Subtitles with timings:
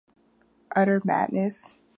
[0.75, 1.75] Utter madness!